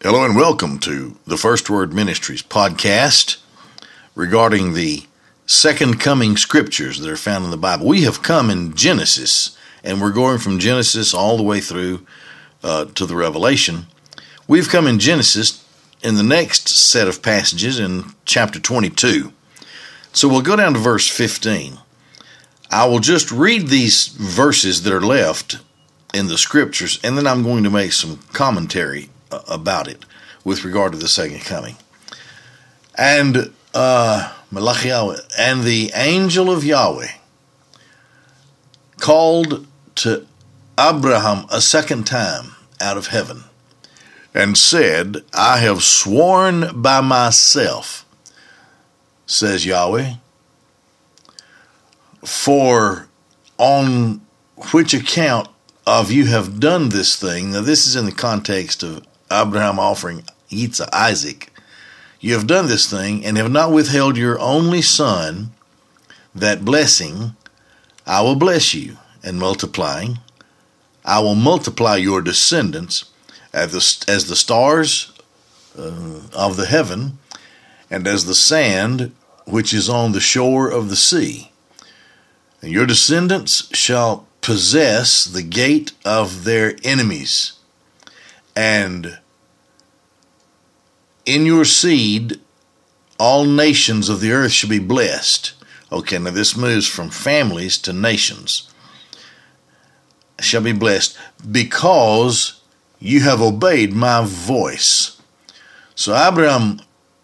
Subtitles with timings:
[0.00, 3.38] Hello and welcome to the First Word Ministries podcast
[4.14, 5.02] regarding the
[5.44, 7.88] second coming scriptures that are found in the Bible.
[7.88, 12.06] We have come in Genesis, and we're going from Genesis all the way through
[12.62, 13.86] uh, to the Revelation.
[14.46, 15.64] We've come in Genesis
[16.00, 19.32] in the next set of passages in chapter 22.
[20.12, 21.76] So we'll go down to verse 15.
[22.70, 25.58] I will just read these verses that are left
[26.14, 30.04] in the scriptures, and then I'm going to make some commentary about it
[30.44, 31.76] with regard to the second coming.
[32.96, 34.32] And uh,
[35.38, 37.08] and the angel of Yahweh
[38.98, 39.66] called
[39.96, 40.26] to
[40.78, 43.44] Abraham a second time out of heaven
[44.34, 48.06] and said, I have sworn by myself,
[49.26, 50.14] says Yahweh,
[52.24, 53.08] for
[53.56, 54.20] on
[54.72, 55.48] which account
[55.86, 57.52] of you have done this thing.
[57.52, 61.52] Now, this is in the context of Abraham offering Yitzhak, Isaac,
[62.20, 65.52] you have done this thing and have not withheld your only son,
[66.34, 67.36] that blessing,
[68.06, 70.18] I will bless you, and multiplying,
[71.04, 73.10] I will multiply your descendants
[73.52, 75.12] as the, as the stars
[75.78, 77.18] uh, of the heaven,
[77.90, 79.12] and as the sand
[79.46, 81.50] which is on the shore of the sea.
[82.60, 87.57] And your descendants shall possess the gate of their enemies
[88.58, 89.20] and
[91.24, 92.40] in your seed
[93.16, 95.52] all nations of the earth shall be blessed.
[95.92, 98.68] Okay, now this moves from families to nations.
[100.40, 101.16] Shall be blessed
[101.48, 102.60] because
[102.98, 105.22] you have obeyed my voice.
[105.94, 106.80] So Abraham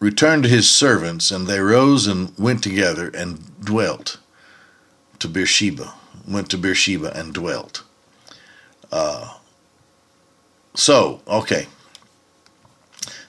[0.00, 4.18] returned to his servants, and they rose and went together and dwelt
[5.18, 5.92] to Beersheba.
[6.26, 7.82] Went to Beersheba and dwelt.
[8.90, 9.34] Uh,
[10.78, 11.66] so, okay.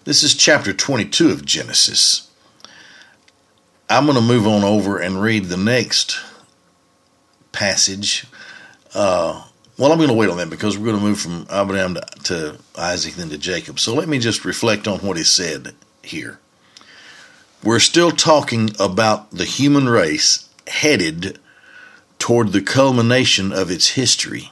[0.04, 2.30] This is chapter 22 of Genesis.
[3.90, 6.20] I'm going to move on over and read the next
[7.52, 8.28] passage.
[8.94, 9.44] Uh,
[9.80, 12.02] well, I'm going to wait on that because we're going to move from Abraham to,
[12.26, 13.80] to Isaac, then to Jacob.
[13.80, 15.74] So let me just reflect on what he said
[16.04, 16.40] here.
[17.64, 21.40] We're still talking about the human race headed
[22.20, 24.52] toward the culmination of its history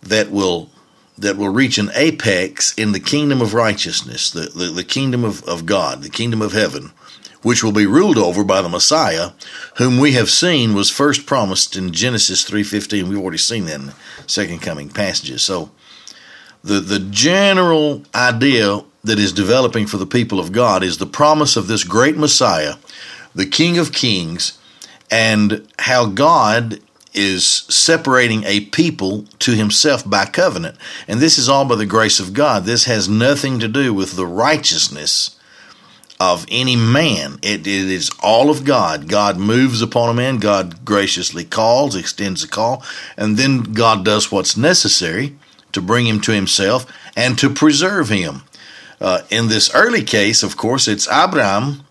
[0.00, 0.70] that will
[1.18, 5.42] that will reach an apex in the kingdom of righteousness, the, the, the kingdom of,
[5.44, 6.92] of God, the kingdom of heaven,
[7.42, 9.30] which will be ruled over by the Messiah,
[9.76, 13.04] whom we have seen was first promised in Genesis 3.15.
[13.04, 13.94] We've already seen that in the
[14.26, 15.42] second coming passages.
[15.42, 15.70] So
[16.64, 21.56] the, the general idea that is developing for the people of God is the promise
[21.56, 22.76] of this great Messiah,
[23.34, 24.58] the King of Kings,
[25.10, 26.80] and how God
[27.14, 30.76] is separating a people to himself by covenant.
[31.06, 32.64] And this is all by the grace of God.
[32.64, 35.38] This has nothing to do with the righteousness
[36.18, 37.38] of any man.
[37.42, 39.08] It, it is all of God.
[39.08, 42.84] God moves upon a man, God graciously calls, extends a call,
[43.16, 45.34] and then God does what's necessary
[45.72, 46.86] to bring him to himself
[47.16, 48.42] and to preserve him.
[49.00, 51.84] Uh, in this early case, of course, it's Abraham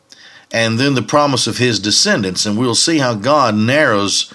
[0.50, 4.34] and then the promise of his descendants, and we'll see how God narrows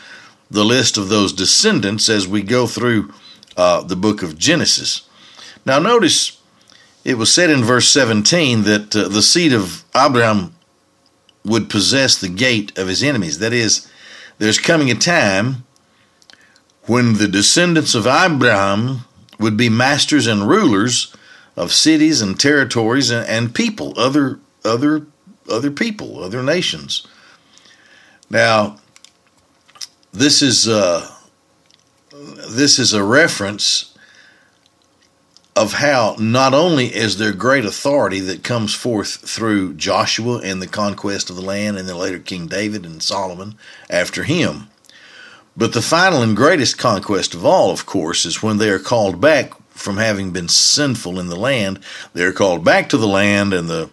[0.50, 3.12] the list of those descendants as we go through
[3.56, 5.08] uh, the book of Genesis.
[5.64, 6.40] Now, notice
[7.04, 10.54] it was said in verse 17 that uh, the seed of Abraham
[11.44, 13.38] would possess the gate of his enemies.
[13.38, 13.90] That is,
[14.38, 15.64] there's coming a time
[16.86, 19.00] when the descendants of Abraham
[19.38, 21.14] would be masters and rulers
[21.56, 25.06] of cities and territories and, and people, other other
[25.48, 27.06] other people, other nations.
[28.28, 28.78] Now,
[30.16, 31.10] this is uh,
[32.48, 33.94] this is a reference
[35.54, 40.66] of how not only is there great authority that comes forth through Joshua and the
[40.66, 43.56] conquest of the land, and then later King David and Solomon
[43.88, 44.68] after him,
[45.56, 49.20] but the final and greatest conquest of all, of course, is when they are called
[49.20, 51.78] back from having been sinful in the land.
[52.14, 53.90] They are called back to the land, and the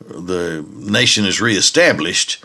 [0.00, 2.44] the nation is reestablished,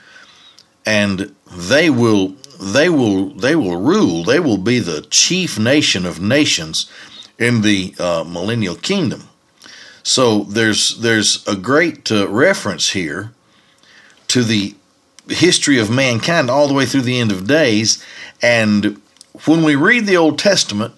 [0.86, 4.24] and they will they will they will rule.
[4.24, 6.92] They will be the chief nation of nations
[7.38, 9.30] in the uh, millennial kingdom.
[10.04, 13.32] So there's there's a great uh, reference here
[14.28, 14.76] to the
[15.28, 18.04] history of mankind all the way through the end of days,
[18.42, 19.02] and
[19.46, 20.94] when we read the Old Testament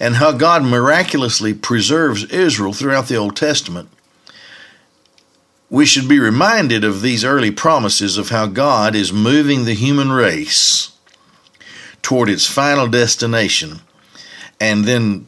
[0.00, 3.88] and how God miraculously preserves Israel throughout the Old Testament,
[5.70, 10.12] we should be reminded of these early promises of how God is moving the human
[10.12, 10.92] race
[12.00, 13.80] toward its final destination.
[14.60, 15.26] And then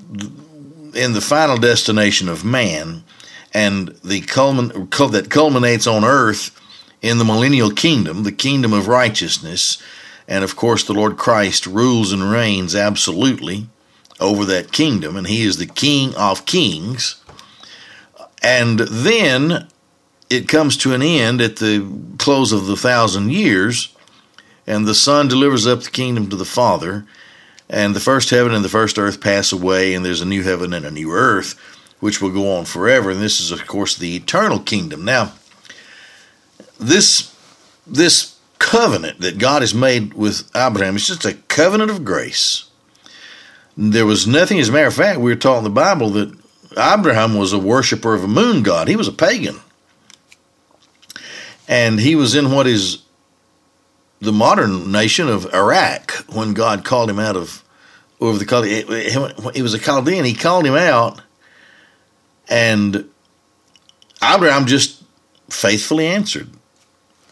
[0.95, 3.05] in the final destination of man,
[3.53, 6.57] and the culmin- that culminates on earth
[7.03, 9.83] in the millennial kingdom, the kingdom of righteousness.
[10.29, 13.69] And of course, the Lord Christ rules and reigns absolutely
[14.21, 17.23] over that kingdom, and He is the King of kings.
[18.43, 19.69] And then
[20.31, 21.87] it comes to an end at the
[22.19, 23.95] close of the thousand years,
[24.67, 27.05] and the Son delivers up the kingdom to the Father,
[27.69, 30.73] and the first heaven and the first earth pass away, and there's a new heaven
[30.73, 31.59] and a new earth,
[31.99, 33.11] which will go on forever.
[33.11, 35.05] And this is, of course, the eternal kingdom.
[35.05, 35.33] Now,
[36.79, 37.35] this
[37.87, 42.69] this covenant that God has made with Abraham is just a covenant of grace.
[43.77, 46.39] There was nothing, as a matter of fact, we were taught in the Bible that
[46.73, 48.87] Abraham was a worshiper of a moon god.
[48.87, 49.61] He was a pagan.
[51.71, 52.99] And he was in what is
[54.19, 57.63] the modern nation of Iraq when God called him out of
[58.21, 59.55] over the Chaldean.
[59.55, 60.25] He was a Chaldean.
[60.25, 61.23] He called him out,
[62.49, 63.09] and
[64.21, 65.05] Abraham just
[65.49, 66.49] faithfully answered.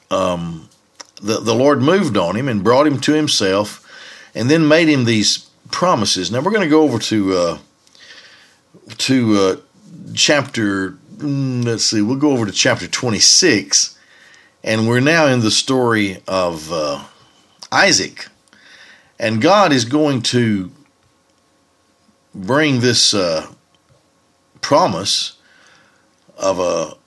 [0.08, 0.68] Um,
[1.20, 3.84] the the Lord moved on him and brought him to Himself,
[4.36, 6.30] and then made him these promises.
[6.30, 7.58] Now we're going to go over to uh,
[8.98, 9.56] to uh,
[10.14, 10.92] chapter.
[11.16, 12.02] Mm, let's see.
[12.02, 13.97] We'll go over to chapter twenty six
[14.68, 17.02] and we're now in the story of uh,
[17.72, 18.28] Isaac.
[19.18, 20.70] And God is going to
[22.34, 23.46] bring this uh,
[24.60, 25.38] promise
[26.36, 26.98] of a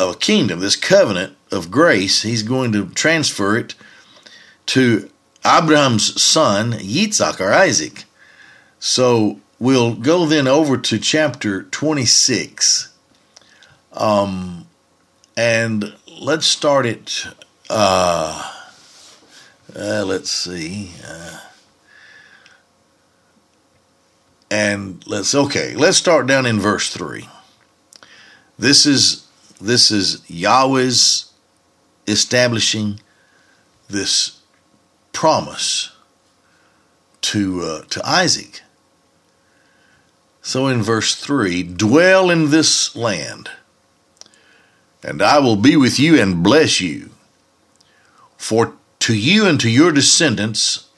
[0.00, 2.22] of a kingdom, this covenant of grace.
[2.22, 3.74] He's going to transfer it
[4.66, 5.10] to
[5.44, 8.04] Abraham's son Yitzhak or Isaac.
[8.78, 12.94] So we'll go then over to chapter 26.
[13.92, 14.66] Um,
[15.36, 17.26] and let's start it.
[17.70, 18.50] Uh,
[19.74, 20.92] uh, let's see.
[21.06, 21.40] Uh,
[24.50, 25.74] and let's okay.
[25.74, 27.28] Let's start down in verse three.
[28.58, 29.26] This is
[29.60, 31.32] this is Yahweh's
[32.06, 33.00] establishing
[33.88, 34.40] this
[35.12, 35.92] promise
[37.22, 38.62] to uh, to Isaac.
[40.42, 43.48] So in verse three, dwell in this land
[45.02, 47.10] and I will be with you and bless you.
[48.36, 50.88] For to you and to your descendants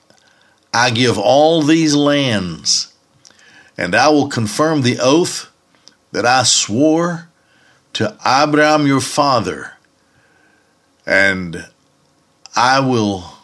[0.74, 2.92] I give all these lands,
[3.78, 5.48] and I will confirm the oath
[6.10, 7.28] that I swore
[7.94, 9.74] to Abraham your father,
[11.06, 11.68] and
[12.56, 13.34] I will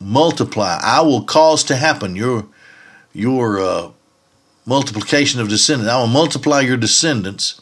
[0.00, 2.46] multiply, I will cause to happen your
[3.12, 3.90] your uh,
[4.66, 5.92] multiplication of descendants.
[5.92, 7.61] I will multiply your descendants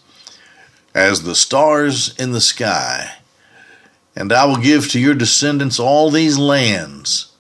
[0.95, 3.13] as the stars in the sky.
[4.17, 7.33] And I will give to your descendants all these lands,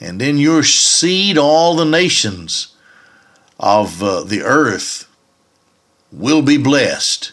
[0.00, 2.74] and in your seed all the nations
[3.58, 5.08] of uh, the earth
[6.12, 7.32] will be blessed,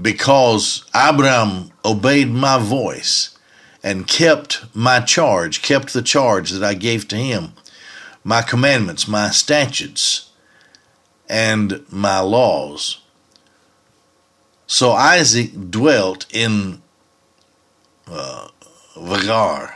[0.00, 3.36] because Abraham obeyed my voice
[3.82, 7.52] and kept my charge, kept the charge that I gave to him,
[8.22, 10.30] my commandments, my statutes,
[11.28, 13.00] and my laws.
[14.66, 16.82] So Isaac dwelt in
[18.06, 18.48] uh,
[18.96, 19.74] Vagar.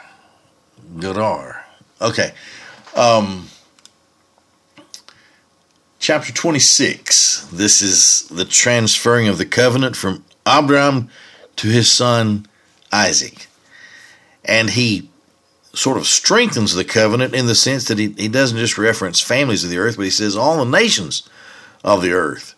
[0.98, 1.64] Gerar.
[2.00, 2.32] Okay.
[2.96, 3.48] Um,
[5.98, 7.48] chapter 26.
[7.52, 11.10] This is the transferring of the covenant from Abraham
[11.56, 12.46] to his son
[12.92, 13.48] Isaac.
[14.44, 15.10] And he
[15.74, 19.62] sort of strengthens the covenant in the sense that he, he doesn't just reference families
[19.62, 21.28] of the earth, but he says all the nations
[21.84, 22.54] of the earth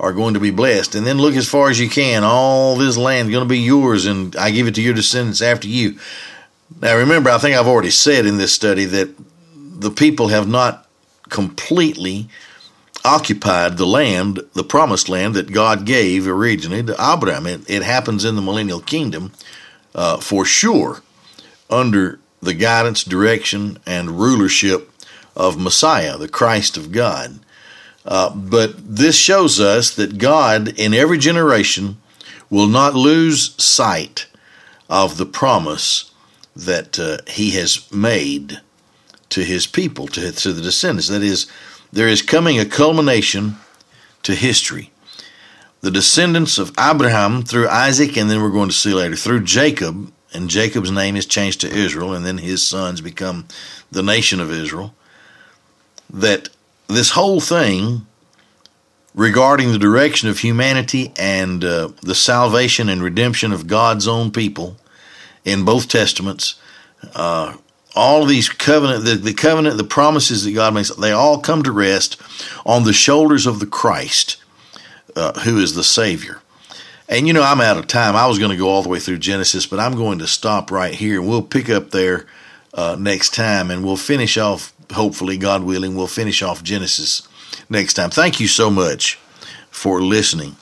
[0.00, 0.94] are going to be blessed.
[0.94, 2.24] And then look as far as you can.
[2.24, 5.42] All this land is going to be yours, and I give it to your descendants
[5.42, 5.98] after you.
[6.80, 9.14] Now, remember, I think I've already said in this study that
[9.54, 10.88] the people have not
[11.28, 12.28] completely
[13.04, 17.46] occupied the land, the promised land that God gave originally to Abraham.
[17.46, 19.32] It, it happens in the millennial kingdom
[19.94, 21.02] uh, for sure
[21.70, 24.90] under the guidance, direction, and rulership
[25.36, 27.40] of Messiah, the Christ of God.
[28.04, 31.96] Uh, but this shows us that God, in every generation,
[32.50, 34.26] will not lose sight
[34.90, 36.12] of the promise
[36.54, 38.60] that uh, He has made
[39.30, 41.08] to His people, to, to the descendants.
[41.08, 41.50] That is,
[41.92, 43.56] there is coming a culmination
[44.22, 44.90] to history.
[45.80, 50.12] The descendants of Abraham through Isaac, and then we're going to see later through Jacob,
[50.32, 53.46] and Jacob's name is changed to Israel, and then his sons become
[53.90, 54.94] the nation of Israel.
[56.10, 56.48] That
[56.88, 58.06] this whole thing
[59.14, 64.76] regarding the direction of humanity and uh, the salvation and redemption of God's own people
[65.44, 66.56] in both testaments
[67.14, 67.56] uh,
[67.94, 71.72] all these covenant, the, the covenant, the promises that God makes, they all come to
[71.72, 72.20] rest
[72.66, 74.36] on the shoulders of the Christ,
[75.14, 76.40] uh, who is the Savior.
[77.08, 78.16] And you know, I'm out of time.
[78.16, 80.70] I was going to go all the way through Genesis, but I'm going to stop
[80.70, 81.20] right here.
[81.20, 82.26] And we'll pick up there
[82.72, 87.26] uh, next time and we'll finish off, hopefully, God willing, we'll finish off Genesis
[87.68, 88.10] next time.
[88.10, 89.18] Thank you so much
[89.70, 90.56] for listening.